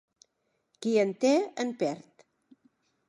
Qui 0.85 0.93
en 1.03 1.13
té 1.25 1.33
en 1.65 1.75
perd. 1.83 2.27